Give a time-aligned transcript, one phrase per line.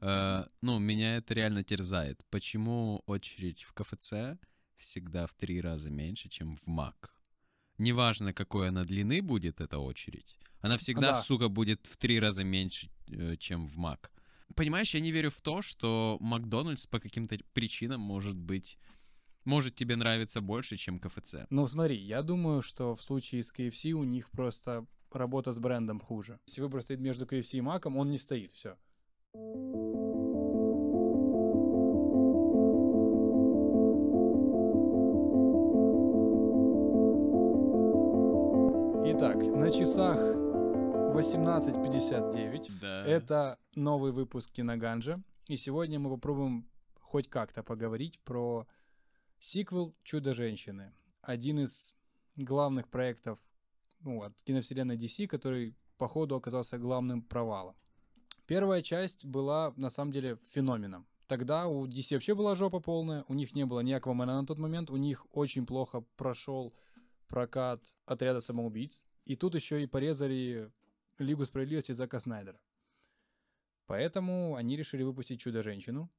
[0.00, 2.24] Э, ну, меня это реально терзает.
[2.30, 4.38] Почему очередь в КФЦ
[4.76, 7.14] всегда в три раза меньше, чем в МАК?
[7.78, 10.38] Неважно, какой она длины будет, эта очередь.
[10.60, 11.22] Она всегда, Да.
[11.22, 14.10] сука, будет в три раза меньше, э, чем в МАК.
[14.54, 18.78] Понимаешь, я не верю в то, что Макдональдс по каким-то причинам может быть...
[19.44, 21.46] Может тебе нравиться больше, чем КФЦ.
[21.50, 26.00] Ну смотри, я думаю, что в случае с KFC у них просто работа с брендом
[26.00, 26.38] хуже.
[26.46, 28.76] Если выбор стоит между KFC и Маком, он не стоит, все.
[39.10, 40.18] Итак, на часах
[41.16, 42.70] 18.59.
[42.80, 43.04] Да.
[43.04, 45.20] Это новый выпуск Киноганджа.
[45.48, 46.68] И сегодня мы попробуем
[47.00, 48.66] хоть как-то поговорить про
[49.40, 50.92] сиквел «Чудо-женщины».
[51.22, 51.94] Один из
[52.36, 53.38] главных проектов
[54.00, 57.76] ну, от киновселенной DC, который по ходу оказался главным провалом.
[58.46, 61.06] Первая часть была, на самом деле, феноменом.
[61.26, 64.58] Тогда у DC вообще была жопа полная, у них не было ни Аквамена на тот
[64.58, 66.74] момент, у них очень плохо прошел
[67.26, 69.02] прокат отряда самоубийц.
[69.26, 70.72] И тут еще и порезали
[71.18, 72.58] Лигу справедливости Зака Снайдера.
[73.86, 76.10] Поэтому они решили выпустить Чудо-женщину.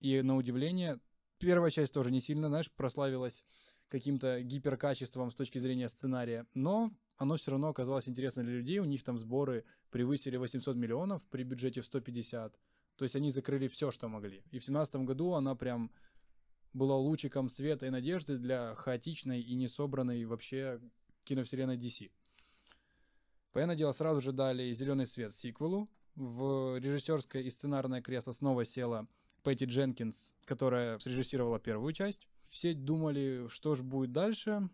[0.00, 0.98] И на удивление,
[1.38, 3.44] первая часть тоже не сильно, знаешь, прославилась
[3.88, 8.78] каким-то гиперкачеством с точки зрения сценария, но оно все равно оказалось интересно для людей.
[8.78, 12.58] У них там сборы превысили 800 миллионов при бюджете в 150.
[12.96, 14.38] То есть они закрыли все, что могли.
[14.38, 15.92] И в 2017 году она прям
[16.72, 20.80] была лучиком света и надежды для хаотичной и не собранной вообще
[21.24, 22.10] киновселенной DC.
[23.52, 25.88] Понятное дело, сразу же дали зеленый свет сиквелу.
[26.14, 29.06] В режиссерское и сценарное кресло снова села
[29.46, 32.26] Пэтти Дженкинс, которая срежиссировала первую часть.
[32.50, 34.68] Все думали, что же будет дальше.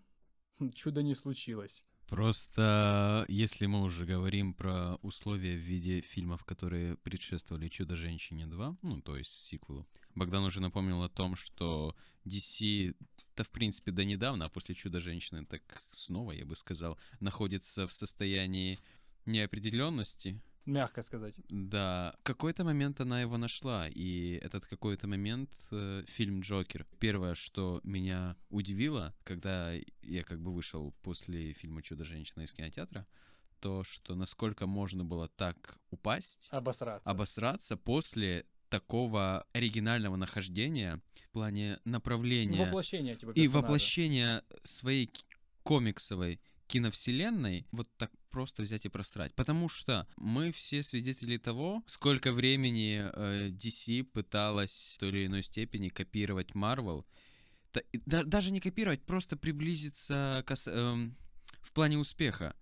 [0.74, 1.82] Чудо не случилось.
[2.08, 9.02] Просто если мы уже говорим про условия в виде фильмов, которые предшествовали «Чудо-женщине 2», ну,
[9.02, 11.94] то есть сиквелу, Богдан уже напомнил о том, что
[12.24, 12.96] DC,
[13.36, 17.92] да в принципе до недавно, а после «Чудо-женщины» так снова, я бы сказал, находится в
[17.92, 18.78] состоянии
[19.26, 21.34] неопределенности, Мягко сказать.
[21.48, 26.86] да, в какой-то момент она его нашла, и этот какой-то момент э, фильм «Джокер».
[27.00, 29.72] Первое, что меня удивило, когда
[30.02, 33.06] я как бы вышел после фильма «Чудо-женщина» из кинотеатра,
[33.60, 37.10] то, что насколько можно было так упасть, Обосраться.
[37.10, 45.12] обосраться после такого оригинального нахождения в плане направления Воплощение типа и воплощение своей
[45.62, 46.40] комиксовой
[46.72, 49.34] киновселенной вот так просто взять и просрать.
[49.34, 55.42] Потому что мы все свидетели того, сколько времени э, DC пыталась в той или иной
[55.42, 57.04] степени копировать Marvel.
[58.06, 61.16] Да- даже не копировать, просто приблизиться к ос- эм,
[61.60, 62.56] в плане успеха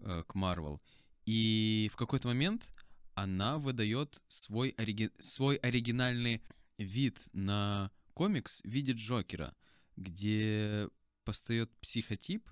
[0.00, 0.80] э, к Marvel.
[1.24, 2.68] И в какой-то момент
[3.14, 6.42] она выдает свой, ориги- свой оригинальный
[6.76, 9.54] вид на комикс в виде Джокера,
[9.96, 10.88] где
[11.24, 12.50] постает психотип,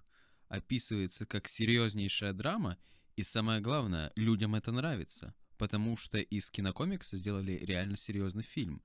[0.54, 2.78] описывается как серьезнейшая драма,
[3.16, 8.82] и самое главное, людям это нравится, потому что из кинокомикса сделали реально серьезный фильм.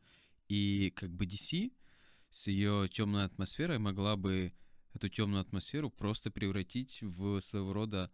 [0.48, 1.72] И как бы DC
[2.30, 4.54] с ее темной атмосферой могла бы
[4.94, 8.12] эту темную атмосферу просто превратить в своего рода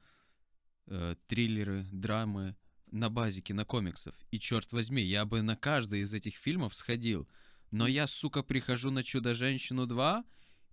[0.87, 2.55] э, триллеры, драмы
[2.91, 4.15] на базе кинокомиксов.
[4.31, 7.27] И черт возьми, я бы на каждый из этих фильмов сходил.
[7.71, 10.23] Но я, сука, прихожу на Чудо-женщину 2,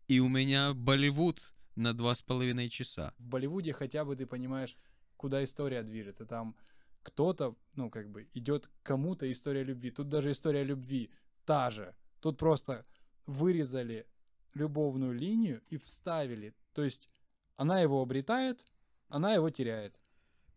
[0.08, 3.14] и у меня Болливуд на два с половиной часа.
[3.18, 4.76] В Болливуде хотя бы ты понимаешь,
[5.16, 6.26] куда история движется.
[6.26, 6.56] Там
[7.02, 9.90] кто-то, ну, как бы, идет кому-то история любви.
[9.90, 11.10] Тут даже история любви
[11.44, 11.94] та же.
[12.20, 12.84] Тут просто
[13.26, 14.06] вырезали
[14.54, 16.54] любовную линию и вставили.
[16.72, 17.08] То есть
[17.56, 18.64] она его обретает,
[19.08, 19.98] она его теряет.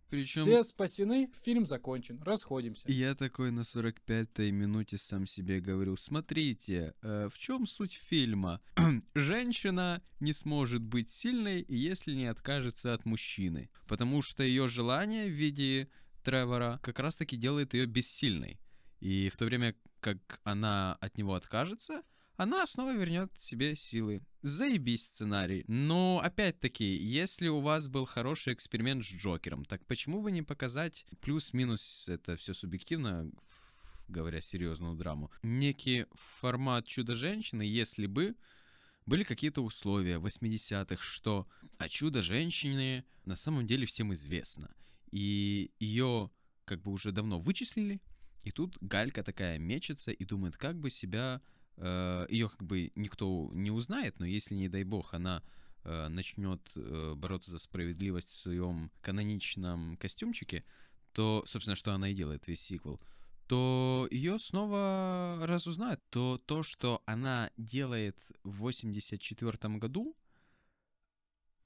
[0.09, 2.91] Причем Все спасены, фильм закончен, расходимся.
[2.91, 8.61] я такой на 45-й минуте сам себе говорю, смотрите, э, в чем суть фильма?
[9.16, 15.34] Женщина не сможет быть сильной, если не откажется от мужчины, потому что ее желание в
[15.34, 15.90] виде
[16.23, 18.59] Тревора как раз-таки делает ее бессильной.
[18.99, 19.75] И в то время
[20.05, 22.03] как она от него откажется,
[22.37, 24.22] она снова вернет себе силы.
[24.41, 25.64] Заебись сценарий.
[25.67, 31.05] Но опять-таки, если у вас был хороший эксперимент с Джокером, так почему бы не показать
[31.22, 33.32] плюс-минус, это все субъективно,
[34.08, 36.05] говоря серьезную драму, некий
[36.40, 38.35] формат Чудо-женщины, если бы
[39.05, 41.47] были какие-то условия в 80-х, что
[41.78, 44.76] о Чудо-женщине на самом деле всем известно.
[45.11, 46.31] И ее
[46.66, 48.02] как бы уже давно вычислили,
[48.43, 51.41] и тут Галька такая мечется и думает, как бы себя...
[51.77, 55.43] ее как бы никто не узнает, но если, не дай бог, она
[55.83, 60.63] э, начнет э, бороться за справедливость в своем каноничном костюмчике,
[61.13, 62.99] то, собственно, что она и делает весь сиквел,
[63.47, 66.01] то ее снова разузнают.
[66.09, 70.16] То то, что она делает в 84 году,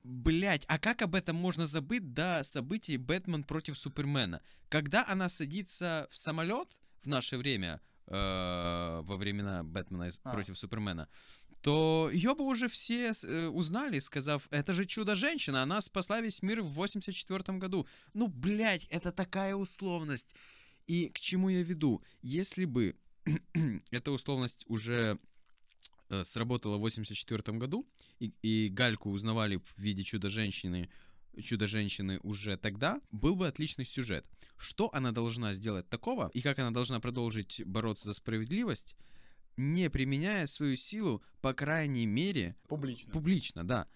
[0.01, 4.41] Блять, а как об этом можно забыть до событий Бэтмен против Супермена?
[4.69, 6.69] Когда она садится в самолет
[7.03, 10.31] в наше время, э, во времена Бэтмена а.
[10.31, 11.07] против Супермена,
[11.61, 16.61] то ее бы уже все э, узнали, сказав, это же чудо-женщина, она спасла весь мир
[16.61, 17.87] в 84 году.
[18.13, 20.33] Ну, блядь, это такая условность.
[20.87, 22.01] И к чему я веду?
[22.21, 22.95] Если бы
[23.91, 25.19] эта условность уже
[26.09, 27.87] э, сработала в 84 году,
[28.19, 30.89] и, и Гальку узнавали в виде чудо-женщины,
[31.41, 34.25] чудо-женщины уже тогда, был бы отличный сюжет.
[34.57, 38.95] Что она должна сделать такого, и как она должна продолжить бороться за справедливость,
[39.57, 42.55] не применяя свою силу, по крайней мере...
[42.67, 43.11] Публично.
[43.11, 43.87] Публично, да.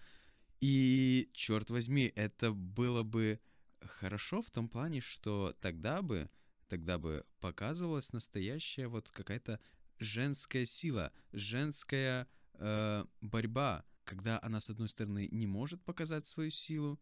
[0.60, 3.40] И, черт возьми, это было бы
[3.80, 6.30] хорошо в том плане, что тогда бы,
[6.68, 9.60] тогда бы показывалась настоящая вот какая-то
[9.98, 17.00] женская сила, женская э, борьба, когда она, с одной стороны, не может показать свою силу,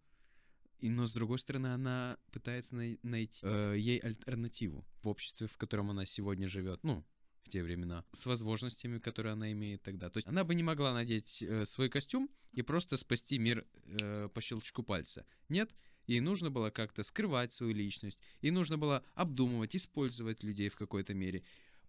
[0.82, 5.56] и, но с другой стороны, она пытается най- найти э, ей альтернативу в обществе, в
[5.56, 6.82] котором она сегодня живет.
[6.82, 7.04] Ну,
[7.44, 10.10] в те времена, с возможностями, которые она имеет тогда.
[10.10, 14.28] То есть она бы не могла надеть э, свой костюм и просто спасти мир э,
[14.34, 15.24] по щелчку пальца.
[15.48, 15.70] Нет,
[16.08, 21.14] ей нужно было как-то скрывать свою личность, ей нужно было обдумывать, использовать людей в какой-то
[21.14, 21.44] мере.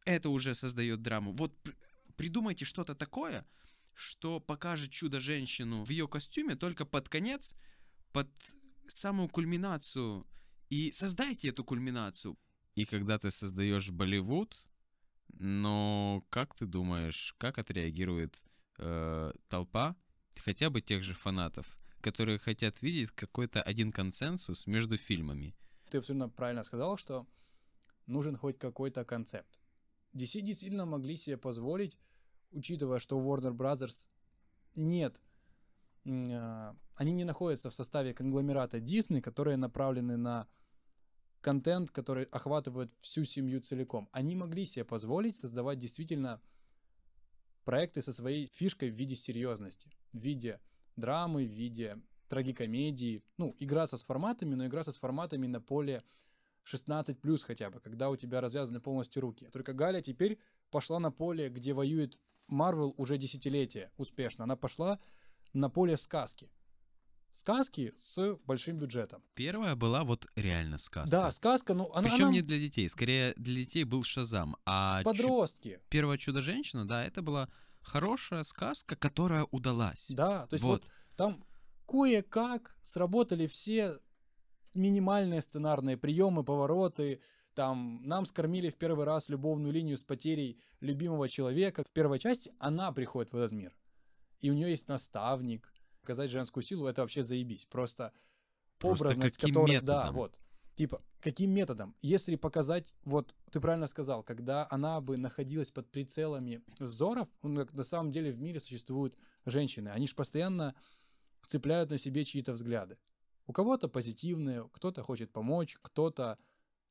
[0.05, 1.31] Это уже создает драму.
[1.33, 1.57] Вот
[2.15, 3.43] придумайте что-то такое,
[3.95, 7.55] что покажет чудо-женщину в ее костюме только под конец,
[8.11, 8.29] под
[8.93, 10.25] самую кульминацию.
[10.69, 12.37] И создайте эту кульминацию.
[12.75, 14.57] И когда ты создаешь Болливуд,
[15.27, 18.43] но как ты думаешь, как отреагирует
[18.79, 19.95] э, толпа,
[20.37, 25.55] хотя бы тех же фанатов, которые хотят видеть какой-то один консенсус между фильмами?
[25.89, 27.27] Ты абсолютно правильно сказал, что
[28.07, 29.59] нужен хоть какой-то концепт.
[30.13, 31.97] DC действительно могли себе позволить,
[32.51, 34.09] учитывая, что у Warner Brothers
[34.75, 35.21] нет,
[36.05, 40.47] они не находятся в составе конгломерата Disney, которые направлены на
[41.41, 44.09] контент, который охватывает всю семью целиком.
[44.11, 46.41] Они могли себе позволить создавать действительно
[47.65, 50.59] проекты со своей фишкой в виде серьезности, в виде
[50.95, 53.23] драмы, в виде трагикомедии.
[53.37, 56.03] Ну, играться с форматами, но играться с форматами на поле
[56.63, 59.49] 16 плюс хотя бы, когда у тебя развязаны полностью руки.
[59.51, 60.39] Только Галя теперь
[60.71, 64.45] пошла на поле, где воюет Марвел уже десятилетия успешно.
[64.45, 64.99] Она пошла
[65.53, 66.49] на поле сказки
[67.33, 69.23] сказки с большим бюджетом.
[69.33, 71.11] Первая была вот реально сказка.
[71.11, 72.09] Да, сказка, ну она...
[72.09, 72.33] Причем она...
[72.33, 75.03] не для детей, скорее для детей был Шазам, а...
[75.03, 75.75] Подростки.
[75.75, 75.81] Чу...
[75.89, 77.49] Первое Чудо-женщина, да, это была
[77.81, 80.07] хорошая сказка, которая удалась.
[80.09, 81.43] Да, то есть вот, вот там
[81.87, 83.97] кое-как сработали все
[84.73, 87.21] минимальные сценарные приемы, повороты,
[87.55, 91.83] там нам скормили в первый раз любовную линию с потерей любимого человека.
[91.83, 93.75] В первой части она приходит в этот мир.
[94.43, 97.65] И у нее есть наставник, показать женскую силу, это вообще заебись.
[97.65, 98.11] Просто,
[98.77, 99.79] Просто образность, которая...
[99.79, 100.37] Да, вот.
[100.75, 101.95] Типа, каким методом?
[102.01, 107.83] Если показать, вот ты правильно сказал, когда она бы находилась под прицелами взоров, ну, на
[107.83, 110.75] самом деле в мире существуют женщины, они же постоянно
[111.47, 112.97] цепляют на себе чьи-то взгляды.
[113.47, 116.37] У кого-то позитивные, кто-то хочет помочь, кто-то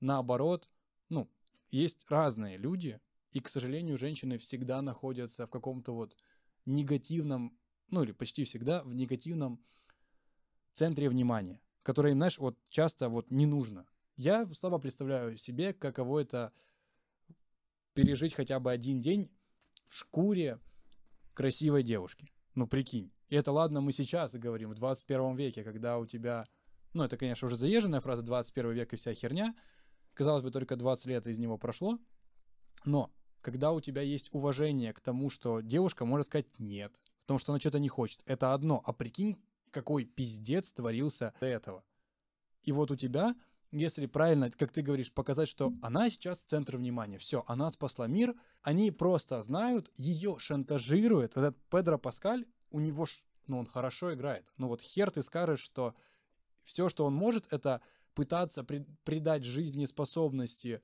[0.00, 0.70] наоборот.
[1.10, 1.28] Ну,
[1.70, 2.98] есть разные люди,
[3.32, 6.16] и, к сожалению, женщины всегда находятся в каком-то вот
[6.66, 7.56] негативном
[7.92, 9.62] ну или почти всегда в негативном
[10.72, 13.86] центре внимания, которое им, знаешь, вот часто вот не нужно.
[14.16, 16.52] Я слабо представляю себе, каково это
[17.92, 19.30] пережить хотя бы один день
[19.86, 20.58] в шкуре
[21.34, 22.32] красивой девушки.
[22.54, 23.12] Ну, прикинь.
[23.28, 26.46] И это ладно, мы сейчас говорим, в 21 веке, когда у тебя...
[26.94, 29.54] Ну, это, конечно, уже заезженная фраза, 21 век и вся херня.
[30.14, 31.98] Казалось бы, только 20 лет из него прошло.
[32.84, 33.10] Но
[33.42, 37.60] когда у тебя есть уважение к тому, что девушка может сказать «нет», потому что она
[37.60, 38.22] что-то не хочет.
[38.24, 38.82] Это одно.
[38.84, 39.36] А прикинь,
[39.70, 41.84] какой пиздец творился до этого.
[42.62, 43.34] И вот у тебя,
[43.72, 48.34] если правильно, как ты говоришь, показать, что она сейчас центр внимания, все, она спасла мир,
[48.62, 51.34] они просто знают, ее шантажирует.
[51.34, 53.06] Вот этот Педро Паскаль, у него,
[53.46, 54.46] ну, он хорошо играет.
[54.56, 55.94] Ну вот хер ты скажешь, что
[56.62, 57.80] все, что он может, это
[58.14, 60.82] пытаться при, придать жизнеспособности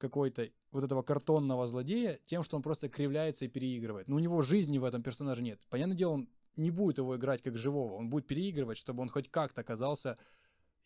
[0.00, 4.08] какой-то вот этого картонного злодея тем, что он просто кривляется и переигрывает.
[4.08, 5.60] Но у него жизни в этом персонаже нет.
[5.68, 9.30] Понятное дело, он не будет его играть как живого, он будет переигрывать, чтобы он хоть
[9.30, 10.16] как-то оказался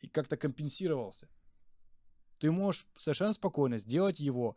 [0.00, 1.28] и как-то компенсировался.
[2.38, 4.56] Ты можешь совершенно спокойно сделать его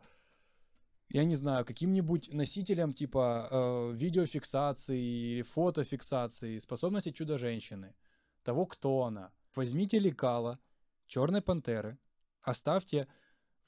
[1.10, 7.94] я не знаю, каким-нибудь носителем типа э, видеофиксации или фотофиксации способности чудо-женщины,
[8.42, 9.32] того, кто она.
[9.54, 10.58] Возьмите лекала
[11.06, 11.98] Черной Пантеры,
[12.42, 13.08] оставьте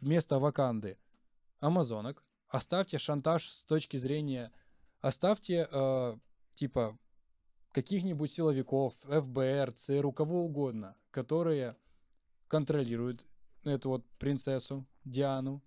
[0.01, 0.99] вместо Ваканды
[1.61, 4.53] Амазонок, оставьте шантаж с точки зрения,
[5.01, 6.17] оставьте э,
[6.55, 6.99] типа
[7.73, 11.77] каких-нибудь силовиков, ФБР, ЦРУ, кого угодно, которые
[12.49, 13.27] контролируют
[13.65, 15.63] эту вот принцессу Диану,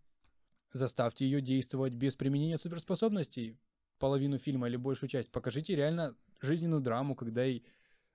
[0.72, 3.60] заставьте ее действовать без применения суперспособностей
[4.00, 5.32] половину фильма или большую часть.
[5.32, 7.62] Покажите реально жизненную драму, когда и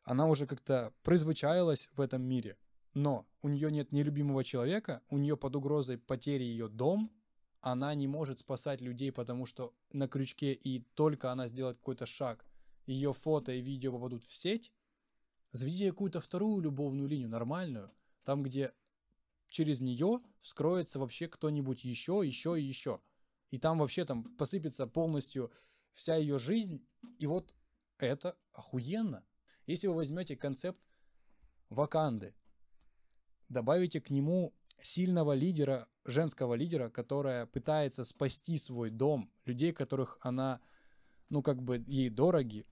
[0.03, 2.57] она уже как-то призвычаилась в этом мире.
[2.95, 7.13] Но у нее нет нелюбимого человека, у нее под угрозой потери ее дом,
[7.61, 12.45] она не может спасать людей, потому что на крючке и только она сделает какой-то шаг,
[12.87, 14.73] ее фото и видео попадут в сеть,
[15.53, 17.93] заведите какую-то вторую любовную линию, нормальную,
[18.25, 18.73] там, где
[19.49, 23.01] через нее вскроется вообще кто-нибудь еще, еще и еще.
[23.51, 25.51] И там вообще там посыпется полностью
[25.95, 26.87] вся ее жизнь.
[27.19, 27.55] И вот
[27.99, 29.25] это охуенно.
[29.67, 30.87] Если вы возьмете концепт
[31.71, 32.35] Ваканды,
[33.49, 40.61] добавите к нему сильного лидера, женского лидера, которая пытается спасти свой дом, людей, которых она,
[41.29, 42.65] ну, как бы ей дороги,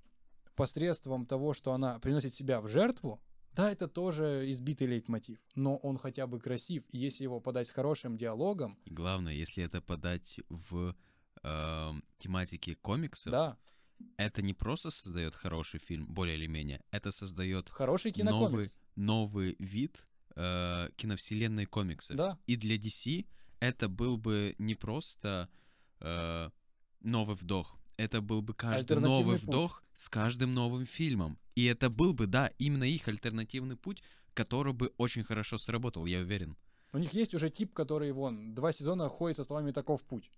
[0.54, 3.20] посредством того, что она приносит себя в жертву,
[3.52, 6.84] да, это тоже избитый лейтмотив, но он хотя бы красив.
[6.92, 8.78] Если его подать с хорошим диалогом...
[8.84, 10.94] И главное, если это подать в
[11.42, 13.56] э, тематике комиксов, да.
[14.18, 20.06] это не просто создает хороший фильм, более или менее, это создает хороший новый, новый вид
[20.36, 22.16] э, киновселенной комиксов.
[22.16, 22.38] Да.
[22.46, 23.26] И для DC
[23.60, 25.48] это был бы не просто
[26.00, 26.50] э,
[27.00, 29.48] новый вдох, это был бы каждый новый путь.
[29.48, 31.38] вдох с каждым новым фильмом.
[31.54, 34.02] И это был бы, да, именно их альтернативный путь,
[34.34, 36.56] который бы очень хорошо сработал, я уверен.
[36.92, 40.30] У них есть уже тип, который, вон, два сезона ходит со словами «таков путь».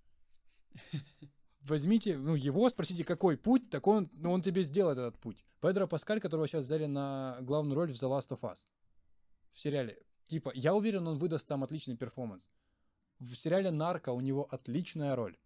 [1.60, 5.44] Возьмите, ну, его, спросите, какой путь, так он, ну, он тебе сделает этот путь.
[5.60, 8.66] Педро Паскаль, которого сейчас взяли на главную роль в The Last of Us.
[9.52, 9.98] В сериале.
[10.26, 12.50] Типа, я уверен, он выдаст там отличный перформанс.
[13.18, 15.36] В сериале «Нарко» у него отличная роль.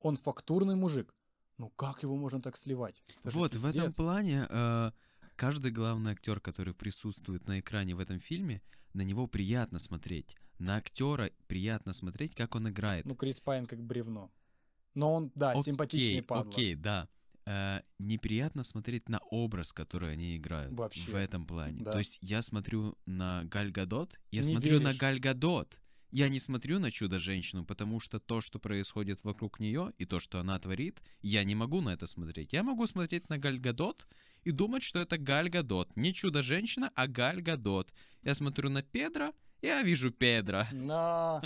[0.00, 1.14] Он фактурный мужик.
[1.58, 3.04] Ну как его можно так сливать?
[3.22, 4.90] Это вот, в этом плане э,
[5.36, 8.62] каждый главный актер, который присутствует на экране в этом фильме,
[8.94, 10.36] на него приятно смотреть.
[10.58, 13.04] На актера приятно смотреть, как он играет.
[13.04, 14.30] Ну, Крис Пайн как бревно.
[14.94, 16.52] Но он, да, окей, симпатичный падла.
[16.52, 17.08] Окей, да.
[17.44, 21.10] Э, неприятно смотреть на образ, который они играют Вообще.
[21.10, 21.82] в этом плане.
[21.82, 21.92] Да.
[21.92, 24.84] То есть я смотрю на Галь Гадот, я Не смотрю веришь.
[24.84, 25.78] на Галь Гадот.
[26.12, 30.38] Я не смотрю на чудо-женщину, потому что то, что происходит вокруг нее и то, что
[30.40, 32.52] она творит, я не могу на это смотреть.
[32.52, 34.06] Я могу смотреть на Гальгадот
[34.44, 35.96] и думать, что это Гальгадот.
[35.96, 37.94] Не чудо-женщина, а Гальгадот.
[38.22, 39.32] Я смотрю на Педро,
[39.62, 40.66] я вижу Педро.
[40.72, 41.40] Но...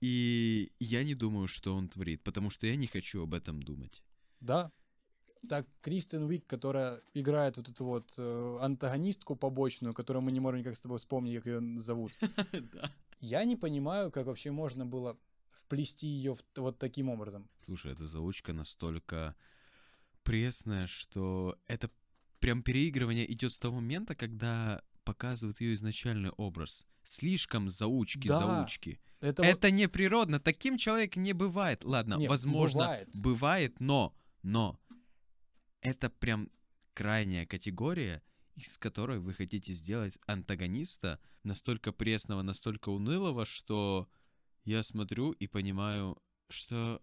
[0.00, 4.02] И я не думаю, что он творит, потому что я не хочу об этом думать.
[4.40, 4.72] Да.
[5.48, 10.60] Так, Кристен Уик, которая играет вот эту вот э, антагонистку побочную, которую мы не можем
[10.60, 12.12] никак с тобой вспомнить, как ее зовут.
[13.20, 15.18] Я не понимаю, как вообще можно было
[15.48, 17.48] вплести ее вот таким образом.
[17.64, 19.34] Слушай, эта заучка настолько
[20.22, 21.90] пресная, что это
[22.38, 26.86] прям переигрывание идет с того момента, когда показывают ее изначальный образ.
[27.04, 29.00] Слишком заучки, да, заучки.
[29.20, 29.74] Это, это вот...
[29.74, 30.38] неприродно.
[30.38, 31.84] Таким человек не бывает.
[31.84, 33.08] Ладно, Нет, возможно, бывает.
[33.14, 34.78] бывает, но, но
[35.82, 36.50] это прям
[36.94, 38.22] крайняя категория,
[38.54, 44.08] из которой вы хотите сделать антагониста настолько пресного, настолько унылого, что
[44.64, 46.16] я смотрю и понимаю,
[46.48, 47.02] что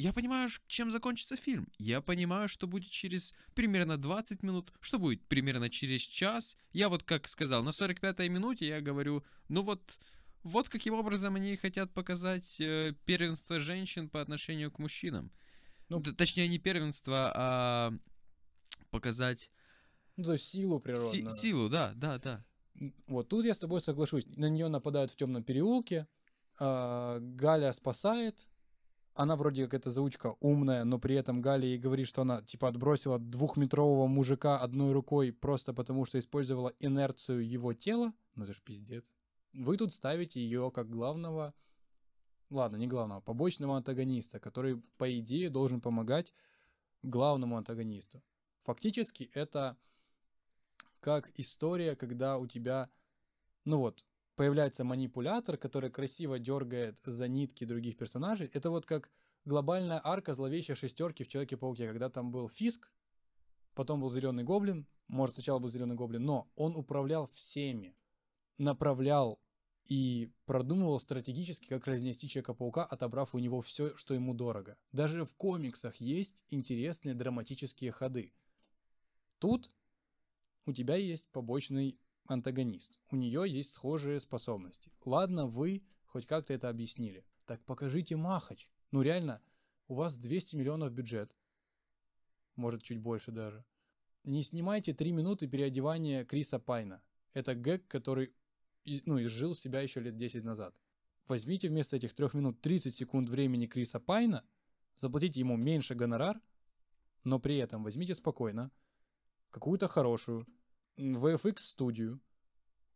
[0.00, 1.68] я понимаю, чем закончится фильм.
[1.78, 6.56] Я понимаю, что будет через примерно 20 минут, что будет примерно через час.
[6.72, 9.98] Я вот как сказал, на 45-й минуте я говорю, ну вот,
[10.44, 15.32] вот каким образом они хотят показать э, первенство женщин по отношению к мужчинам.
[15.88, 17.92] Ну, точнее, не первенство, а
[18.90, 19.50] показать
[20.18, 21.30] ну, то есть силу природную.
[21.30, 22.44] Си- силу, да, да, да.
[23.06, 24.26] Вот тут я с тобой соглашусь.
[24.26, 26.08] На нее нападают в темном переулке.
[26.58, 28.48] Э, Галя спасает.
[29.14, 32.68] Она вроде как эта заучка умная, но при этом Галя ей говорит, что она типа
[32.68, 38.12] отбросила двухметрового мужика одной рукой просто потому, что использовала инерцию его тела.
[38.34, 39.14] Ну это ж пиздец.
[39.52, 41.54] Вы тут ставите ее как главного,
[42.50, 46.34] ладно, не главного, побочного антагониста, который, по идее, должен помогать
[47.02, 48.20] главному антагонисту.
[48.68, 49.78] Фактически это
[51.00, 52.90] как история, когда у тебя,
[53.64, 58.50] ну вот, появляется манипулятор, который красиво дергает за нитки других персонажей.
[58.52, 59.10] Это вот как
[59.46, 62.92] глобальная арка зловещей шестерки в Человеке-пауке, когда там был Фиск,
[63.72, 67.96] потом был Зеленый Гоблин, может, сначала был Зеленый Гоблин, но он управлял всеми,
[68.58, 69.40] направлял
[69.86, 74.76] и продумывал стратегически, как разнести Человека-паука, отобрав у него все, что ему дорого.
[74.92, 78.34] Даже в комиксах есть интересные драматические ходы.
[79.38, 79.70] Тут
[80.66, 82.98] у тебя есть побочный антагонист.
[83.10, 84.92] У нее есть схожие способности.
[85.04, 87.24] Ладно, вы хоть как-то это объяснили.
[87.46, 88.68] Так покажите Махач.
[88.90, 89.40] Ну реально,
[89.86, 91.36] у вас 200 миллионов бюджет.
[92.56, 93.64] Может, чуть больше даже.
[94.24, 97.02] Не снимайте 3 минуты переодевания Криса Пайна.
[97.32, 98.34] Это гэг, который
[98.84, 100.74] ну, изжил себя еще лет 10 назад.
[101.28, 104.44] Возьмите вместо этих 3 минут 30 секунд времени Криса Пайна,
[104.96, 106.40] заплатите ему меньше гонорар,
[107.24, 108.70] но при этом возьмите спокойно
[109.50, 110.46] какую-то хорошую
[110.96, 112.20] VFX-студию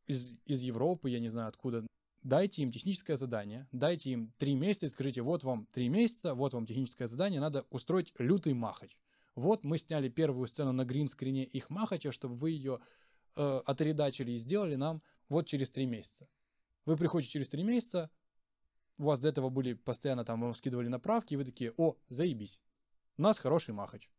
[0.06, 1.86] из, из Европы, я не знаю откуда,
[2.22, 6.54] дайте им техническое задание, дайте им 3 месяца и скажите, вот вам 3 месяца, вот
[6.54, 8.96] вам техническое задание, надо устроить лютый махач.
[9.34, 12.80] Вот мы сняли первую сцену на гринскрине их махача, чтобы вы ее
[13.36, 16.28] э, отредачили и сделали нам вот через 3 месяца.
[16.84, 18.10] Вы приходите через 3 месяца,
[18.98, 22.60] у вас до этого были постоянно там, вам скидывали направки, и вы такие, о, заебись,
[23.16, 24.10] у нас хороший махач.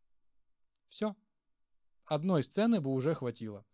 [0.88, 1.16] Все.
[2.06, 3.66] Одной сцены бы уже хватило,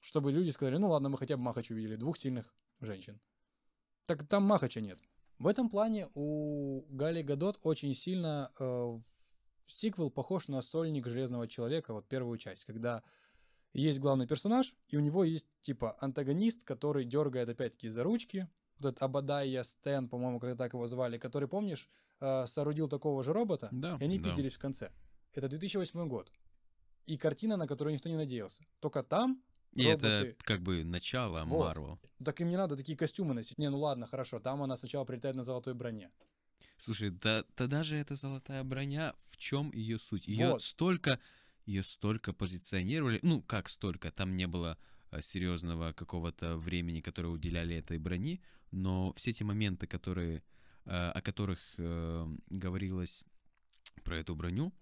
[0.00, 3.20] чтобы люди сказали, ну ладно, мы хотя бы махач увидели, двух сильных женщин.
[4.06, 5.00] Так там махача нет.
[5.38, 8.98] В этом плане у Гали Гадот очень сильно э,
[9.66, 13.02] сиквел похож на сольник Железного Человека, вот первую часть, когда
[13.72, 18.48] есть главный персонаж, и у него есть типа антагонист, который дергает опять-таки за ручки.
[18.80, 21.88] Вот этот Абадайя Стэн, по-моему, как так его звали, который, помнишь,
[22.20, 24.24] э, соорудил такого же робота, Да, и они да.
[24.24, 24.90] пиздились в конце.
[25.34, 26.32] Это 2008 год.
[27.08, 28.62] И картина, на которую никто не надеялся.
[28.80, 30.06] Только там И роботы...
[30.06, 31.66] это как бы начало Вот.
[31.66, 31.98] Марвел.
[32.22, 33.56] Так им не надо такие костюмы носить.
[33.56, 34.40] Не, ну ладно, хорошо.
[34.40, 36.10] Там она сначала прилетает на золотой броне.
[36.76, 40.28] Слушай, да, да даже эта золотая броня, в чем ее суть?
[40.28, 40.62] Ее Вот.
[40.62, 41.18] столько,
[41.64, 44.76] ее столько позиционировали, ну как столько, там не было
[45.10, 50.42] э, серьезного какого-то времени, которое уделяли этой брони, но все те моменты, которые,
[50.84, 53.24] э, о которых э, говорилось
[54.04, 54.72] про эту броню,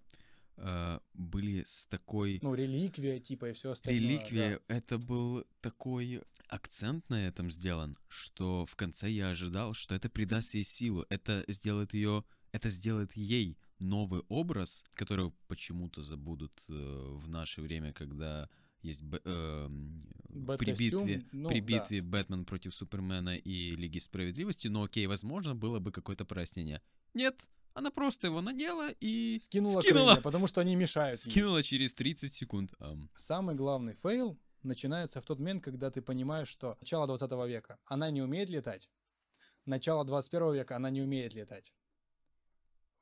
[0.57, 4.01] э, были с такой Ну, реликвия, типа, и все остальное.
[4.01, 10.09] реликвия, это был такой акцент на этом сделан, что в конце я ожидал, что это
[10.09, 16.73] придаст ей силу, это сделает ее, это сделает ей новый образ, который почему-то забудут э,
[16.73, 18.49] в наше время, когда
[18.81, 19.99] есть б- эм,
[20.57, 21.65] при битве, ну, при да.
[21.65, 26.81] битве Бэтмен против Супермена и Лиги Справедливости, но окей, возможно, было бы какое-то прояснение.
[27.13, 31.31] Нет, она просто его надела и Скинула, скинула, крылья, потому что они мешают ей.
[31.31, 32.73] скинула через 30 секунд.
[32.79, 33.09] Ам.
[33.15, 38.09] Самый главный фейл начинается в тот момент, когда ты понимаешь, что начало 20 века она
[38.09, 38.89] не умеет летать,
[39.65, 41.71] начало 21 века она не умеет летать.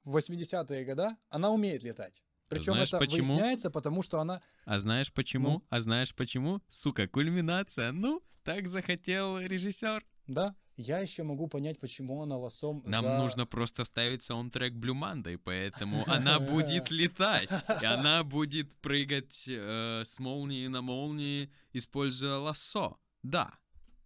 [0.04, 2.22] В 80-е года она умеет летать.
[2.50, 3.28] Причем Знаешь, это почему?
[3.30, 4.42] выясняется, потому что она...
[4.66, 5.50] А знаешь почему?
[5.50, 5.64] Ну?
[5.70, 6.62] А знаешь почему?
[6.68, 7.92] Сука, кульминация.
[7.92, 10.06] Ну, так захотел режиссер.
[10.28, 14.94] Да, я еще могу понять, почему она лосом Нам за- нужно просто вставить саундтрек Blue
[14.94, 17.50] Monday, поэтому она будет летать.
[17.82, 22.98] И она будет прыгать э, с молнии на молнии, используя лассо.
[23.24, 23.54] Да.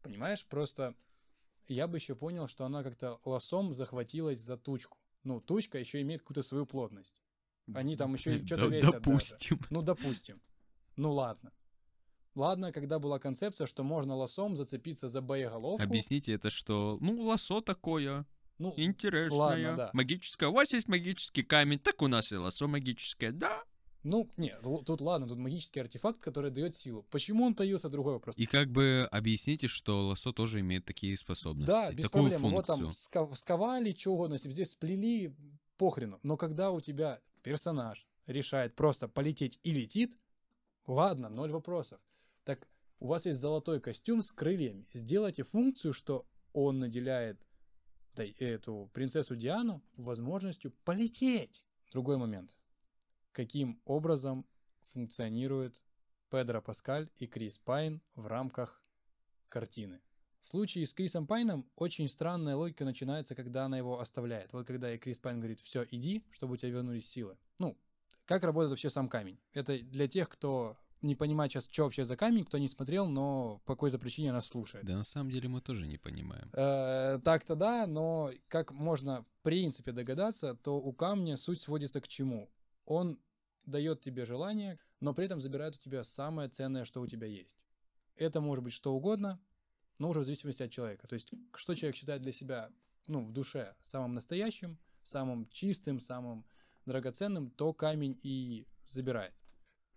[0.02, 0.96] Понимаешь, просто
[1.68, 4.98] я бы еще понял, что она как-то лосом захватилась за тучку.
[5.24, 7.22] Ну, тучка еще имеет какую-то свою плотность.
[7.74, 9.00] Они там еще и что-то весят даже.
[9.04, 9.60] Допустим.
[9.70, 10.42] Ну, допустим.
[10.96, 11.52] Ну, ладно.
[12.36, 15.84] Ладно, когда была концепция, что можно лосом зацепиться за боеголовку.
[15.84, 18.26] Объясните это, что, ну, лассо такое,
[18.60, 19.90] Ну, интересное, ладно, да.
[19.94, 20.48] магическое.
[20.48, 23.64] У вас есть магический камень, так у нас и лассо магическое, да?
[24.04, 27.04] ну, нет, тут ладно, тут магический артефакт, который дает силу.
[27.12, 28.34] Почему он появился, другой вопрос.
[28.38, 31.68] И как бы объясните, что лосо тоже имеет такие способности.
[31.68, 32.54] Да, без такую проблем.
[32.54, 32.94] Вот функцию.
[33.12, 35.36] там ска- сковали, что угодно, здесь сплели,
[35.78, 36.20] похрену.
[36.24, 40.18] Но когда у тебя персонаж решает просто полететь и летит,
[40.88, 42.00] ладно, ноль вопросов.
[42.50, 42.68] Так
[43.00, 44.88] у вас есть золотой костюм с крыльями.
[44.92, 47.46] Сделайте функцию, что он наделяет
[48.16, 51.64] эту принцессу Диану возможностью полететь.
[51.92, 52.58] Другой момент.
[53.34, 54.48] Каким образом
[54.94, 55.84] функционирует
[56.32, 58.82] Педро Паскаль и Крис Пайн в рамках
[59.48, 60.02] картины?
[60.42, 64.54] В случае с Крисом Пайном очень странная логика начинается, когда она его оставляет.
[64.54, 67.38] Вот когда и Крис Пайн говорит, все, иди, чтобы у тебя вернулись силы.
[67.60, 67.78] Ну,
[68.26, 69.40] как работает вообще сам камень?
[69.54, 73.62] Это для тех, кто не понимает сейчас, что вообще за камень, кто не смотрел, но
[73.66, 74.86] по какой-то причине нас слушает.
[74.86, 76.50] Да на самом деле мы тоже не понимаем.
[76.54, 82.08] Э, Так-то да, но как можно в принципе догадаться, то у камня суть сводится к
[82.08, 82.50] чему?
[82.86, 83.20] Он
[83.66, 87.58] дает тебе желание, но при этом забирает у тебя самое ценное, что у тебя есть.
[88.16, 89.40] Это может быть что угодно,
[89.98, 91.08] но уже в зависимости от человека.
[91.08, 92.70] То есть, что человек считает для себя,
[93.08, 96.46] ну, в душе самым настоящим, самым чистым, самым
[96.86, 99.34] драгоценным, то камень и забирает.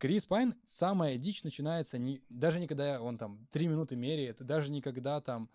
[0.03, 4.69] Крис Пайн, самая дичь начинается не, даже не когда он там три минуты меряет, даже
[4.73, 5.49] не когда там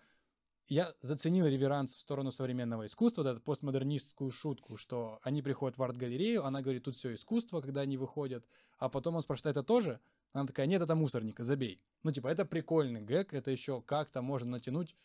[0.69, 5.83] я заценил реверанс в сторону современного искусства, вот эту постмодернистскую шутку, что они приходят в
[5.83, 9.99] арт-галерею, она говорит, тут все искусство, когда они выходят, а потом он спрашивает, это тоже?
[10.31, 11.81] Она такая, нет, это мусорника, забей.
[12.03, 14.95] Ну, типа, это прикольный гэг, это еще как-то можно натянуть,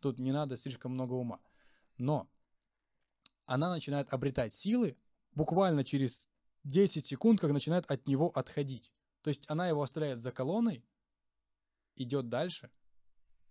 [0.00, 1.40] тут не надо слишком много ума.
[1.98, 2.30] Но
[3.44, 4.96] она начинает обретать силы
[5.34, 6.30] буквально через
[6.66, 8.92] 10 секунд, как начинает от него отходить.
[9.22, 10.84] То есть она его оставляет за колонной,
[11.94, 12.70] идет дальше,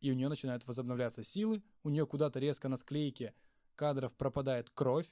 [0.01, 3.33] и у нее начинают возобновляться силы, у нее куда-то резко на склейке
[3.75, 5.09] кадров пропадает кровь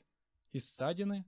[0.52, 1.26] из ссадины,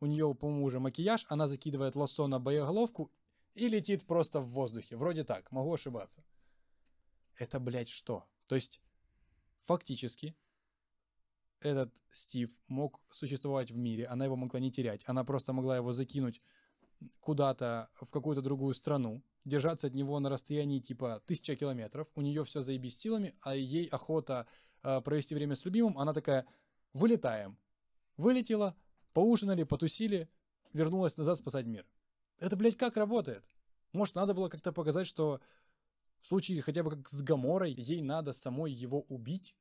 [0.00, 3.10] у нее, по-моему, уже макияж, она закидывает лосо на боеголовку
[3.54, 4.96] и летит просто в воздухе.
[4.96, 6.24] Вроде так, могу ошибаться.
[7.36, 8.26] Это, блядь, что?
[8.48, 8.82] То есть,
[9.64, 10.36] фактически,
[11.62, 15.92] этот Стив мог существовать в мире, она его могла не терять, она просто могла его
[15.92, 16.40] закинуть
[17.20, 22.44] куда-то в какую-то другую страну, держаться от него на расстоянии типа тысяча километров, у нее
[22.44, 24.46] все заебись силами, а ей охота
[24.82, 26.46] э, провести время с любимым, она такая,
[26.92, 27.58] вылетаем.
[28.16, 28.76] Вылетела,
[29.12, 30.28] поужинали, потусили,
[30.72, 31.86] вернулась назад спасать мир.
[32.38, 33.48] Это, блядь, как работает?
[33.92, 35.40] Может, надо было как-то показать, что
[36.20, 39.56] в случае хотя бы как с Гаморой, ей надо самой его убить?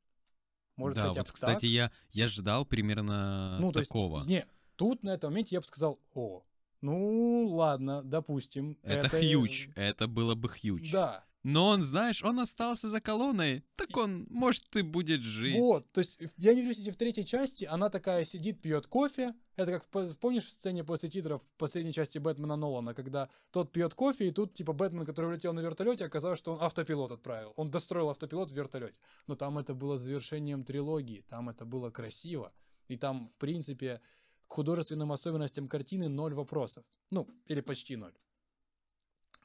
[0.75, 4.17] Может, да, вот, кстати, я, я ждал примерно ну, такого.
[4.19, 6.43] Есть, не, тут на этом моменте я бы сказал, о,
[6.81, 8.77] ну, ладно, допустим.
[8.81, 10.91] Это, это хьюч, это было бы хьюч.
[10.91, 11.23] Да.
[11.43, 15.55] Но он, знаешь, он остался за колонной, так он, может, и будет жить.
[15.55, 19.33] Вот, то есть, я не удивлюсь, если в третьей части она такая сидит, пьет кофе.
[19.61, 23.93] Это как, помнишь, в сцене после титров в последней части Бэтмена Нолана, когда тот пьет
[23.93, 27.53] кофе, и тут, типа, Бэтмен, который улетел на вертолете, оказалось, что он автопилот отправил.
[27.57, 28.99] Он достроил автопилот в вертолете.
[29.27, 32.51] Но там это было завершением трилогии, там это было красиво.
[32.87, 34.01] И там, в принципе,
[34.47, 36.83] к художественным особенностям картины ноль вопросов.
[37.11, 38.13] Ну, или почти ноль.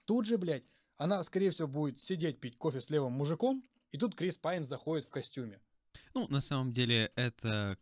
[0.07, 0.65] Тут же, блядь,
[0.97, 5.05] она, скорее всего, будет сидеть пить кофе с левым мужиком, и тут Крис Пайн заходит
[5.05, 5.61] в костюме.
[6.15, 7.79] Ну, на самом деле, это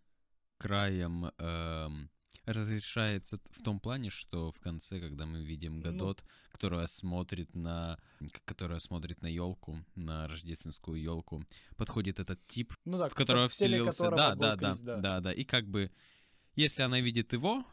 [0.59, 2.11] краем эм,
[2.47, 5.83] разрешается в том плане, что в конце, когда мы видим ну.
[5.83, 7.99] Гадот, ну, которая смотрит на,
[8.45, 11.43] которая смотрит на елку, на рождественскую елку,
[11.77, 15.45] подходит этот тип, ну, да, в которого вселился, да, да, да, да, да, да, и
[15.45, 15.91] как бы
[16.57, 17.65] если она видит его,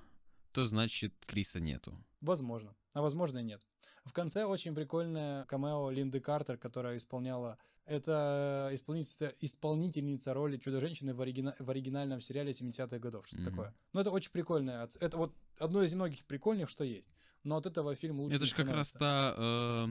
[0.52, 1.98] то значит Криса нету.
[2.22, 2.76] Возможно.
[2.94, 3.66] А возможно и нет.
[4.06, 7.58] В конце очень прикольная камео Линды Картер, которая исполняла...
[7.86, 11.56] Это исполнительница, исполнительница роли Чудо-женщины в, оригина...
[11.60, 13.28] в оригинальном сериале 70-х годов.
[13.28, 13.50] Что-то mm-hmm.
[13.50, 13.76] такое.
[13.94, 14.88] Ну, это очень прикольное.
[15.00, 17.10] Это вот одно из немногих прикольных, что есть.
[17.44, 19.36] Но от этого фильм лучше Это же как раз та...
[19.38, 19.88] Э...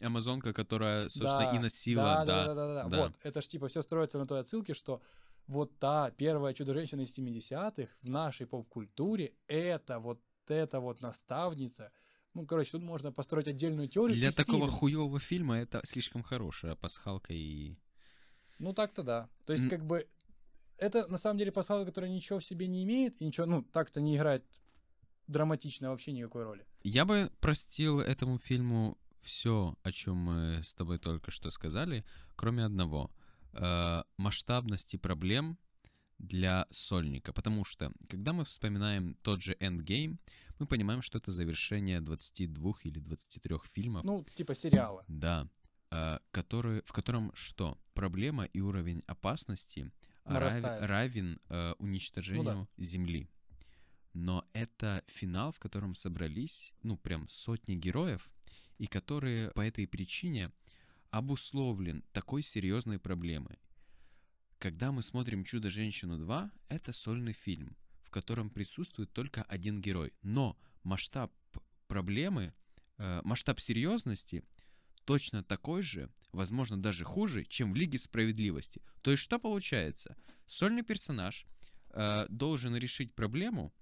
[0.00, 2.02] Амазонка, которая, собственно, да, и носила.
[2.02, 3.02] Да, да, да, да, да, да.
[3.02, 5.00] Вот, это ж типа все строится на той отсылке, что
[5.46, 11.92] вот та первая чудо-женщина из 70-х в нашей поп-культуре, это вот эта вот наставница,
[12.34, 14.16] ну, короче, тут можно построить отдельную теорию.
[14.16, 14.70] Для такого фильм.
[14.70, 17.76] хуевого фильма это слишком хорошая пасхалка и...
[18.58, 19.28] Ну, так-то да.
[19.46, 19.70] То есть, mm.
[19.70, 20.06] как бы,
[20.78, 24.00] это на самом деле пасхалка, которая ничего в себе не имеет, и ничего, ну, так-то
[24.00, 24.44] не играет
[25.26, 26.66] драматично вообще никакой роли.
[26.82, 32.04] Я бы простил этому фильму все, о чем мы с тобой только что сказали,
[32.36, 33.10] кроме одного—
[33.52, 35.58] э, масштабности проблем
[36.18, 37.32] для сольника.
[37.32, 40.18] Потому что, когда мы вспоминаем тот же Endgame,
[40.58, 44.04] мы понимаем, что это завершение 22 или 23 фильмов.
[44.04, 45.04] Ну, типа сериала.
[45.08, 45.48] Да.
[45.90, 47.78] Э, который, в котором что?
[47.92, 49.92] Проблема и уровень опасности
[50.24, 50.82] Нарастает.
[50.82, 52.82] равен, равен э, уничтожению ну, да.
[52.84, 53.28] Земли.
[54.12, 58.30] Но это финал, в котором собрались, ну, прям сотни героев,
[58.78, 60.52] и которые по этой причине
[61.10, 63.58] обусловлен такой серьезной проблемой.
[64.58, 67.76] Когда мы смотрим «Чудо-женщину 2», это сольный фильм,
[68.14, 70.12] котором присутствует только один герой.
[70.22, 71.32] Но масштаб
[71.88, 72.54] проблемы,
[72.98, 74.44] э, масштаб серьезности
[75.04, 78.80] точно такой же, возможно, даже хуже, чем в Лиге Справедливости.
[79.02, 80.16] То есть что получается?
[80.46, 81.44] Сольный персонаж
[81.90, 83.74] э, должен решить проблему,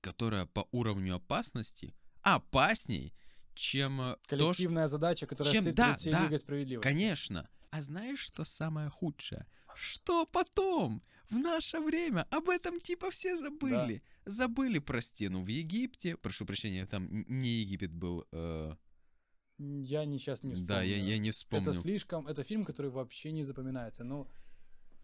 [0.00, 3.12] которая по уровню опасности опасней,
[3.54, 6.88] чем э, Коллективная то, задача, которая чем, стоит да, перед всей да, Лигой Справедливости.
[6.88, 7.48] Конечно.
[7.70, 9.46] А знаешь, что самое худшее?
[9.76, 11.02] Что потом?
[11.30, 14.02] В наше время об этом типа все забыли.
[14.24, 14.32] Да.
[14.32, 16.16] Забыли про стену в Египте.
[16.16, 18.26] Прошу прощения, там не Египет был.
[18.32, 18.74] Э...
[19.58, 20.68] Я не сейчас не вспомню.
[20.68, 21.70] Да, я, я не вспомню.
[21.70, 22.26] Это слишком...
[22.26, 24.04] Это фильм, который вообще не запоминается.
[24.04, 24.28] Но...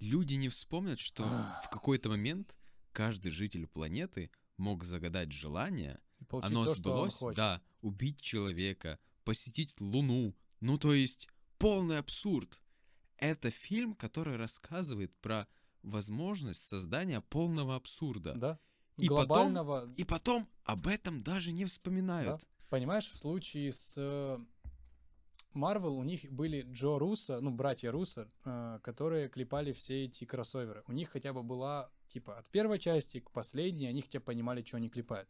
[0.01, 1.25] Люди не вспомнят, что
[1.65, 2.55] в какой-то момент
[2.93, 6.01] каждый житель планеты мог загадать желание,
[6.31, 10.37] оно то, сбылось, да, убить человека, посетить Луну.
[10.61, 11.29] Ну, то есть,
[11.59, 12.61] полный абсурд.
[13.19, 15.47] Это фильм, который рассказывает про
[15.83, 18.35] возможность создания полного абсурда.
[18.35, 18.59] Да.
[18.97, 19.81] И Глобального...
[19.81, 22.41] Потом, и потом об этом даже не вспоминают.
[22.41, 22.47] Да.
[22.69, 24.39] Понимаешь, в случае с э,
[25.55, 30.83] Marvel, у них были Джо Руссо, ну, братья Руссо, э, которые клепали все эти кроссоверы.
[30.87, 34.63] У них хотя бы была, типа, от первой части к последней, они хотя бы понимали,
[34.63, 35.29] что они клепают.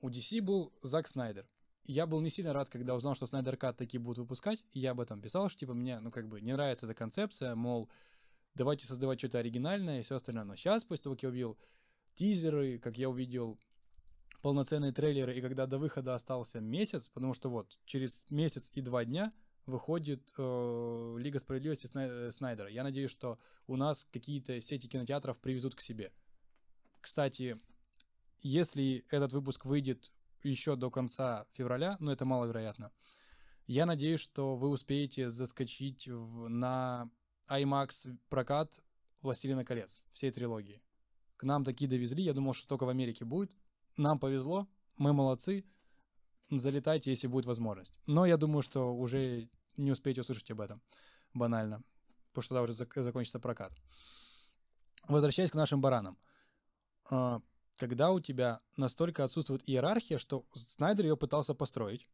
[0.00, 1.48] У DC был Зак Снайдер.
[1.84, 4.64] Я был не сильно рад, когда узнал, что Снайдер Кат такие будут выпускать.
[4.72, 7.54] И я об этом писал, что, типа, мне, ну, как бы, не нравится эта концепция,
[7.54, 7.90] мол,
[8.54, 10.44] давайте создавать что-то оригинальное и все остальное.
[10.44, 11.58] Но сейчас, после того, как я увидел
[12.14, 13.58] тизеры, как я увидел
[14.40, 19.04] полноценные трейлеры, и когда до выхода остался месяц, потому что вот через месяц и два
[19.04, 19.32] дня
[19.66, 22.68] выходит э, Лига справедливости э, Снайдера.
[22.68, 26.12] Я надеюсь, что у нас какие-то сети кинотеатров привезут к себе.
[27.00, 27.58] Кстати,
[28.42, 30.12] если этот выпуск выйдет
[30.44, 32.92] еще до конца февраля, но это маловероятно,
[33.66, 37.10] я надеюсь, что вы успеете заскочить в, на
[37.48, 38.80] IMAX прокат
[39.22, 40.82] «Властелина колец», всей трилогии.
[41.36, 43.50] К нам такие довезли, я думал, что только в Америке будет.
[43.96, 45.64] Нам повезло, мы молодцы,
[46.50, 47.98] залетайте, если будет возможность.
[48.06, 50.82] Но я думаю, что уже не успеете услышать об этом,
[51.32, 51.82] банально,
[52.28, 53.72] потому что тогда уже зак- закончится прокат.
[55.08, 56.18] Возвращаясь к нашим баранам.
[57.76, 62.08] Когда у тебя настолько отсутствует иерархия, что Снайдер ее пытался построить,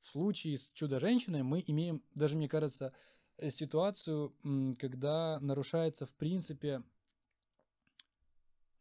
[0.00, 2.92] в случае с Чудо-женщиной мы имеем, даже мне кажется,
[3.38, 4.34] э, ситуацию,
[4.78, 6.82] когда нарушается, в принципе,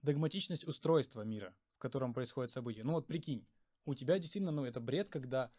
[0.02, 2.84] догматичность устройства мира, в котором происходит событие.
[2.84, 3.48] Ну вот прикинь,
[3.86, 5.52] у тебя действительно, ну это бред, когда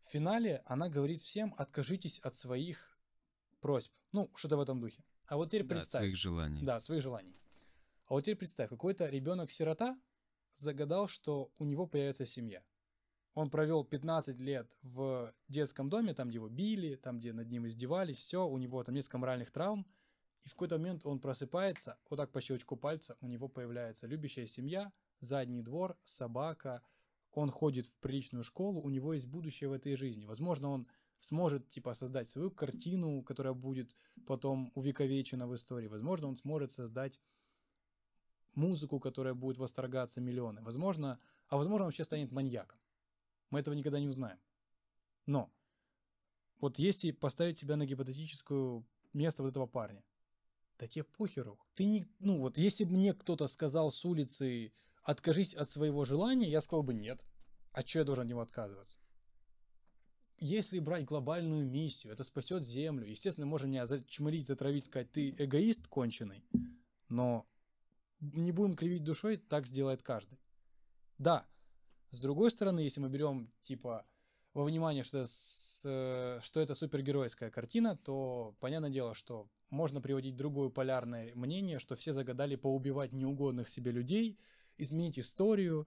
[0.00, 2.98] в финале она говорит всем, откажитесь от своих
[3.60, 3.92] просьб.
[4.12, 5.02] Ну, что-то в этом духе.
[5.26, 6.02] А вот теперь Да, представь.
[6.02, 6.62] своих желаний.
[6.62, 7.34] Да, своих желаний.
[8.06, 9.98] А вот теперь представь, какой-то ребенок-сирота
[10.54, 12.62] загадал, что у него появится семья.
[13.34, 17.66] Он провел 15 лет в детском доме, там, где его били, там, где над ним
[17.66, 19.86] издевались, все, у него там несколько моральных травм.
[20.44, 24.46] И в какой-то момент он просыпается, вот так по щелчку пальца у него появляется любящая
[24.46, 26.82] семья, задний двор, собака,
[27.32, 30.24] он ходит в приличную школу, у него есть будущее в этой жизни.
[30.24, 30.86] Возможно, он
[31.20, 33.94] сможет типа создать свою картину, которая будет
[34.26, 35.88] потом увековечена в истории.
[35.88, 37.20] Возможно, он сможет создать
[38.56, 40.62] музыку, которая будет восторгаться миллионы.
[40.62, 42.78] Возможно, а возможно, он вообще станет маньяком.
[43.50, 44.38] Мы этого никогда не узнаем.
[45.26, 45.52] Но
[46.60, 50.04] вот если поставить себя на гипотетическую место вот этого парня,
[50.78, 51.58] да тебе похеру.
[51.74, 56.48] Ты не, ну вот, если бы мне кто-то сказал с улицы, откажись от своего желания,
[56.48, 57.24] я сказал бы нет.
[57.72, 58.98] А что я должен от него отказываться?
[60.38, 63.08] Если брать глобальную миссию, это спасет Землю.
[63.08, 66.44] Естественно, можно меня зачмырить, затравить, сказать, ты эгоист конченый.
[67.08, 67.46] Но
[68.20, 70.38] не будем кривить душой, так сделает каждый.
[71.18, 71.46] Да,
[72.10, 74.06] с другой стороны, если мы берем, типа,
[74.54, 80.00] во внимание, что, это с- э, что это супергеройская картина, то понятное дело, что можно
[80.00, 84.38] приводить другое полярное мнение, что все загадали поубивать неугодных себе людей,
[84.78, 85.86] изменить историю,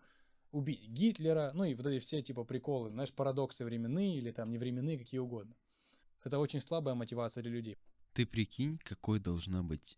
[0.51, 4.97] убить Гитлера, ну и вот эти все типа приколы, знаешь, парадоксы временные или там невременные,
[4.97, 5.55] какие угодно.
[6.23, 7.77] Это очень слабая мотивация для людей.
[8.13, 9.97] Ты прикинь, какой должна быть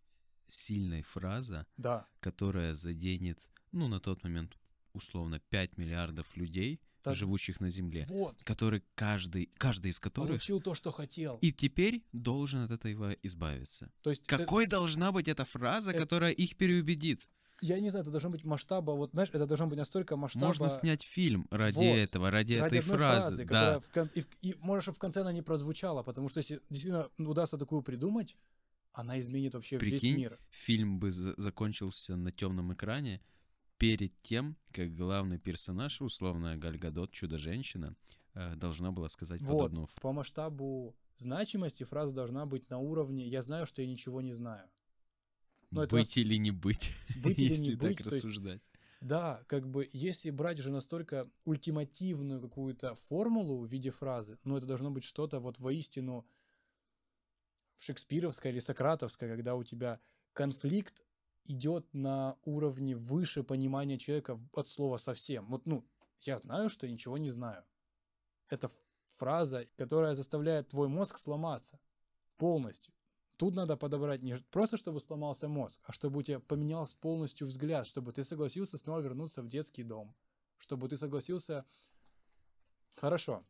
[0.52, 3.38] сильная фраза, Да, которая заденет,
[3.72, 4.56] ну, на тот момент,
[4.92, 10.60] условно, 5 миллиардов людей, Так- живущих на Земле, вот, который каждый, каждый из которых получил
[10.60, 11.38] то, что хотел.
[11.40, 13.90] и теперь должен от этого избавиться.
[14.02, 17.28] То есть Какой должна быть эта фраза, э- которая их переубедит?
[17.64, 20.46] я не знаю, это должно быть масштаба, вот знаешь, это должно быть настолько масштаба.
[20.46, 21.82] Можно снять фильм ради Вот.
[21.96, 23.42] этого, ради, ради этой фразы.
[23.44, 23.80] которая да.
[23.80, 26.60] в кон- и, в- и может, чтобы в конце она не прозвучала, потому что если
[26.70, 28.36] действительно удастся такую придумать,
[28.92, 30.38] она изменит вообще весь Прикинь, мир.
[30.50, 33.20] Фильм бы за- закончился на темном экране
[33.78, 37.96] перед тем, как главный персонаж, условно Гальгадот, Чудо-женщина,
[38.34, 43.42] э, должна была сказать Вот, подобную по масштабу значимости фраза должна быть на уровне «я
[43.42, 44.68] знаю, что я ничего не знаю».
[45.70, 48.62] Но это быть или не быть, Быть или если не так быть, то есть рассуждать.
[49.00, 54.66] Да, как бы если брать уже настолько ультимативную какую-то формулу в виде фразы, ну это
[54.66, 56.24] должно быть что-то вот воистину
[57.82, 60.00] шекспировское или сократовское, когда у тебя
[60.32, 61.04] конфликт
[61.44, 65.46] идет на уровне выше понимания человека от слова совсем.
[65.48, 65.84] Вот, ну,
[66.20, 67.64] я знаю, что я ничего не знаю.
[68.48, 68.70] Это
[69.10, 71.80] фраза, которая заставляет твой мозг сломаться
[72.36, 72.94] полностью.
[73.36, 77.88] Тут надо подобрать не просто, чтобы сломался мозг, а чтобы у тебя поменялся полностью взгляд,
[77.88, 80.14] чтобы ты согласился снова вернуться в детский дом,
[80.58, 81.64] чтобы ты согласился...
[82.94, 83.42] Хорошо.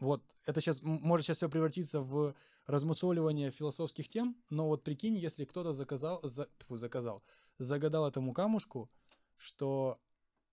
[0.00, 2.34] Вот, это сейчас, может сейчас все превратиться в
[2.66, 7.22] размусоливание философских тем, но вот прикинь, если кто-то заказал, за, тьфу, заказал,
[7.58, 8.90] загадал этому камушку,
[9.36, 10.00] что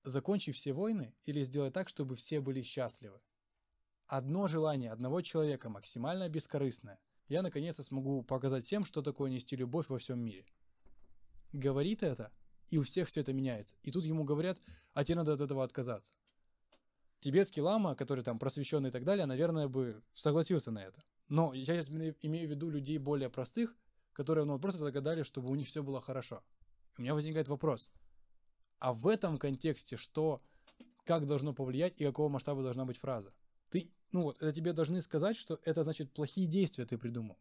[0.04, 3.22] закончи все войны или сделай так, чтобы все были счастливы.
[4.08, 7.00] Одно желание одного человека максимально бескорыстное.
[7.28, 10.46] Я наконец-то смогу показать всем, что такое нести любовь во всем мире.
[11.54, 12.32] Говорит это,
[12.68, 13.78] и у всех все это меняется.
[13.84, 14.62] И тут ему говорят,
[14.94, 16.14] а тебе надо от этого отказаться.
[17.22, 21.02] тибетский лама, который там просвещенный и так далее, наверное, бы согласился на это.
[21.32, 23.74] Но я сейчас имею в виду людей более простых,
[24.12, 26.44] которые ну, просто загадали, чтобы у них все было хорошо.
[26.98, 27.90] У меня возникает вопрос.
[28.80, 30.42] А в этом контексте что,
[31.06, 33.34] как должно повлиять и какого масштаба должна быть фраза?
[33.70, 37.38] Ты, ну вот, это тебе должны сказать, что это значит плохие действия ты придумал.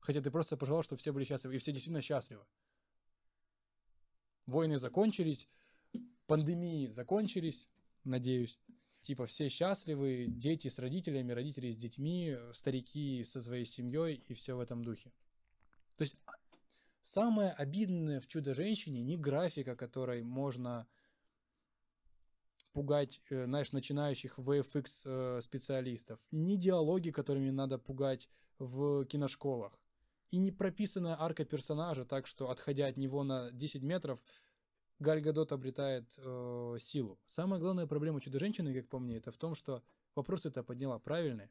[0.00, 2.44] Хотя ты просто пожелал, чтобы все были счастливы, и все действительно счастливы.
[4.46, 5.48] Войны закончились,
[6.26, 7.68] пандемии закончились,
[8.02, 8.58] надеюсь.
[9.06, 14.56] Типа все счастливы, дети с родителями, родители с детьми, старики со своей семьей и все
[14.56, 15.12] в этом духе.
[15.96, 16.32] То есть а,
[17.02, 20.88] самое обидное в «Чудо-женщине» не графика, которой можно
[22.72, 29.80] пугать, э, знаешь, начинающих VFX э, специалистов, не диалоги, которыми надо пугать в киношколах,
[30.30, 34.20] и не прописанная арка персонажа, так что, отходя от него на 10 метров,
[34.98, 37.18] Галь Гадот обретает э, силу.
[37.26, 39.82] Самая главная проблема Чудо-женщины, как по мне, это в том, что
[40.14, 41.50] вопрос это подняла правильный,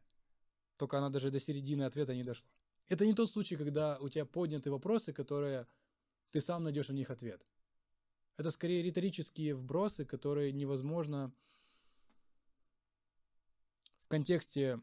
[0.78, 2.48] только она даже до середины ответа не дошла.
[2.88, 5.68] Это не тот случай, когда у тебя подняты вопросы, которые
[6.32, 7.46] ты сам найдешь на них ответ.
[8.38, 11.32] Это скорее риторические вбросы, которые невозможно
[14.02, 14.82] в контексте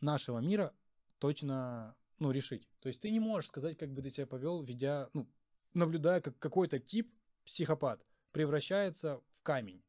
[0.00, 0.74] нашего мира
[1.18, 2.68] точно ну, решить.
[2.80, 5.28] То есть ты не можешь сказать, как бы ты себя повел, ведя, ну,
[5.72, 7.12] наблюдая, как какой-то тип
[7.44, 9.82] психопат превращается в камень.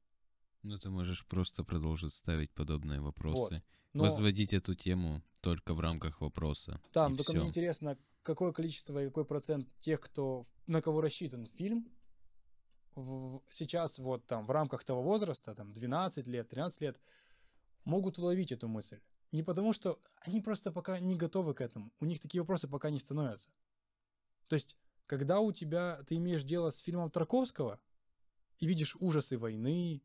[0.63, 3.55] Ну, ты можешь просто продолжить ставить подобные вопросы.
[3.55, 3.63] Вот.
[3.93, 4.03] Но...
[4.03, 6.81] Возводить эту тему только в рамках вопроса.
[6.91, 7.39] Там, только всё.
[7.39, 11.87] мне интересно, какое количество и какой процент тех, кто на кого рассчитан фильм,
[12.95, 16.99] в, сейчас вот там в рамках того возраста, там 12 лет, 13 лет,
[17.83, 18.99] могут уловить эту мысль.
[19.31, 21.91] Не потому, что они просто пока не готовы к этому.
[21.99, 23.49] У них такие вопросы пока не становятся.
[24.47, 27.79] То есть когда у тебя, ты имеешь дело с фильмом Тарковского
[28.59, 30.01] и видишь ужасы войны,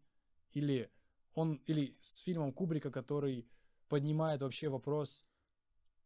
[0.53, 0.91] или
[1.35, 3.49] он, или с фильмом Кубрика, который
[3.89, 5.27] поднимает вообще вопрос,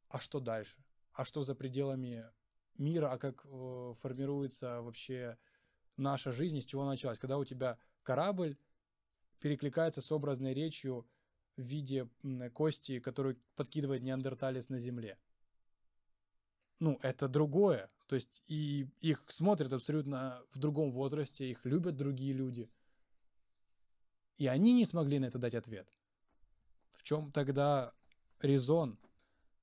[0.09, 0.76] а что дальше?
[1.12, 2.24] А что за пределами
[2.76, 3.11] мира?
[3.11, 5.38] А как э, формируется вообще
[5.96, 7.18] наша жизнь, с чего началась?
[7.18, 8.57] Когда у тебя корабль
[9.40, 11.07] перекликается с образной речью
[11.57, 12.09] в виде
[12.52, 15.18] кости, которую подкидывает неандерталец на земле.
[16.80, 17.90] Ну, это другое.
[18.06, 22.70] То есть и их смотрят абсолютно в другом возрасте, их любят другие люди.
[24.36, 25.88] И они не смогли на это дать ответ.
[26.92, 27.92] В чем тогда
[28.40, 28.98] резон?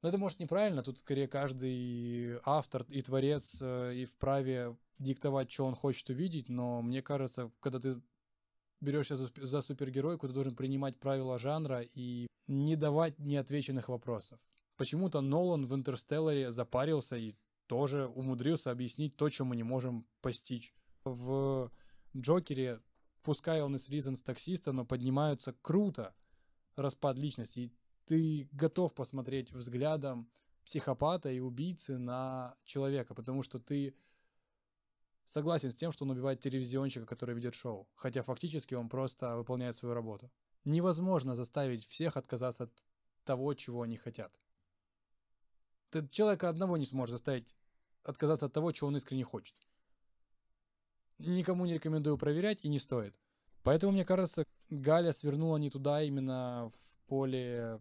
[0.02, 5.66] Ну, это может неправильно, тут скорее каждый автор и творец э, и вправе диктовать, что
[5.66, 8.02] он хочет увидеть, но мне кажется, когда ты
[8.80, 14.40] берешься за супергеройку, ты должен принимать правила жанра и не давать неотвеченных вопросов.
[14.76, 17.36] Почему-то Нолан в «Интерстелларе» запарился и
[17.72, 20.76] тоже умудрился объяснить то, что мы не можем постичь.
[21.06, 21.72] В
[22.14, 22.82] Джокере,
[23.24, 26.14] пускай он и срезан с таксиста, но поднимаются круто
[26.76, 27.60] распад личности.
[27.60, 30.30] И ты готов посмотреть взглядом
[30.66, 33.96] психопата и убийцы на человека, потому что ты
[35.24, 39.78] согласен с тем, что он убивает телевизионщика, который ведет шоу, хотя фактически он просто выполняет
[39.78, 40.30] свою работу.
[40.66, 42.86] Невозможно заставить всех отказаться от
[43.24, 44.38] того, чего они хотят.
[45.90, 47.56] Ты человека одного не сможешь заставить
[48.04, 49.56] отказаться от того, чего он искренне хочет.
[51.20, 53.16] Никому не рекомендую проверять и не стоит.
[53.64, 57.80] Поэтому, мне кажется, Галя свернула не туда именно в поле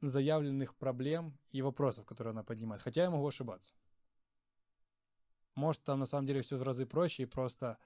[0.00, 2.82] заявленных проблем и вопросов, которые она поднимает.
[2.82, 3.72] Хотя я могу ошибаться.
[5.54, 7.78] Может, там на самом деле все в разы проще и просто...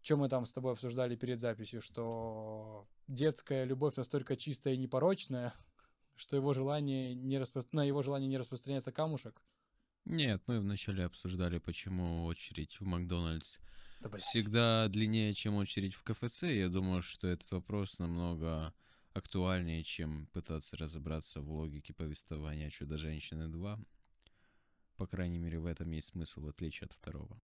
[0.00, 5.54] Что мы там с тобой обсуждали перед записью, что детская любовь настолько чистая и непорочная,
[6.16, 7.62] что его желание не распро...
[7.72, 9.40] на его желание не распространяется камушек?
[10.04, 13.58] Нет, мы вначале обсуждали, почему очередь в Макдональдс
[14.00, 16.42] да, всегда длиннее, чем очередь в КФЦ.
[16.44, 18.74] Я думаю, что этот вопрос намного
[19.14, 23.84] актуальнее, чем пытаться разобраться в логике повествования «Чудо-женщины 2».
[24.96, 27.40] По крайней мере, в этом есть смысл, в отличие от второго.